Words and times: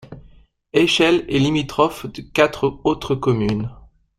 Eycheil 0.73 1.25
est 1.29 1.37
limitrophe 1.37 2.07
de 2.07 2.23
quatre 2.23 2.75
autres 2.85 3.13
communes. 3.13 3.69